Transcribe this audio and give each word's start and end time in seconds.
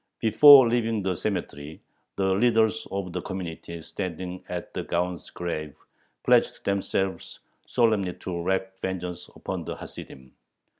Before 0.19 0.67
leaving 0.67 1.03
the 1.03 1.15
cemetery, 1.15 1.79
the 2.15 2.33
leaders 2.33 2.87
of 2.89 3.13
the 3.13 3.21
community, 3.21 3.83
standing 3.83 4.43
at 4.49 4.73
the 4.73 4.81
Gaon's 4.81 5.29
grave, 5.29 5.75
pledged 6.23 6.63
themselves 6.65 7.37
solemnly 7.67 8.13
to 8.13 8.41
wreak 8.41 8.79
vengeance 8.79 9.29
upon 9.35 9.63
the 9.65 9.75
Hasidim. 9.75 10.33